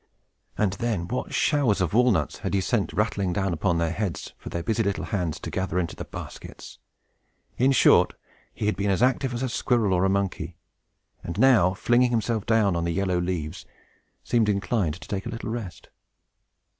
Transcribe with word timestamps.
And 0.57 0.73
then, 0.81 1.07
what 1.07 1.31
showers 1.31 1.79
of 1.79 1.93
walnuts 1.93 2.39
had 2.39 2.55
he 2.55 2.61
sent 2.61 2.91
rattling 2.91 3.33
down 3.33 3.53
upon 3.53 3.77
their 3.77 3.91
heads, 3.91 4.33
for 4.35 4.49
their 4.49 4.63
busy 4.63 4.81
little 4.81 5.03
hands 5.03 5.39
to 5.39 5.51
gather 5.51 5.77
into 5.77 5.95
the 5.95 6.05
baskets! 6.05 6.79
In 7.59 7.71
short, 7.71 8.15
he 8.51 8.65
had 8.65 8.75
been 8.75 8.89
as 8.89 9.03
active 9.03 9.31
as 9.31 9.43
a 9.43 9.47
squirrel 9.49 9.93
or 9.93 10.03
a 10.03 10.09
monkey, 10.09 10.57
and 11.23 11.37
now, 11.37 11.75
flinging 11.75 12.09
himself 12.09 12.47
down 12.47 12.75
on 12.75 12.83
the 12.83 12.93
yellow 12.93 13.19
leaves, 13.21 13.67
seemed 14.23 14.49
inclined 14.49 14.95
to 14.95 15.07
take 15.07 15.27
a 15.27 15.29
little 15.29 15.51
rest. 15.51 15.89